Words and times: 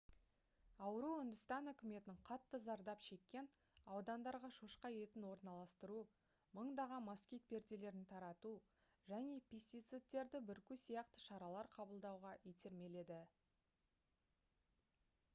ауру 0.83 1.09
үндістан 1.23 1.71
үкіметін 1.71 2.15
қатты 2.29 2.59
зардап 2.67 3.03
шеккен 3.07 3.49
аудандарға 3.95 4.49
шошқа 4.55 4.91
етін 5.01 5.27
орналастыру 5.33 5.99
мыңдаған 6.61 7.05
москит 7.09 7.45
перделерін 7.53 8.09
тарату 8.15 8.55
және 9.11 9.37
пестицидтерді 9.53 10.43
бүрку 10.49 10.79
сияқты 10.87 11.25
шаралар 11.27 11.71
қабылдауға 11.77 12.33
итермеледі 12.55 13.21